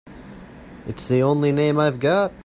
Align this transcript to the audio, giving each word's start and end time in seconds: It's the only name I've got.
It's 0.87 1.07
the 1.07 1.21
only 1.21 1.51
name 1.51 1.77
I've 1.79 1.99
got. 1.99 2.33